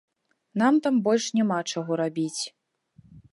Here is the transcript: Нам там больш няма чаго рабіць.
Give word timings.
Нам 0.61 0.79
там 0.87 0.97
больш 1.07 1.27
няма 1.41 1.59
чаго 1.75 1.99
рабіць. 2.03 2.41